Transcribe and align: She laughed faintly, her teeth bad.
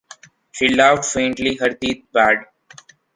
She 0.53 0.69
laughed 0.69 1.05
faintly, 1.05 1.57
her 1.57 1.73
teeth 1.75 2.07
bad. 2.11 2.45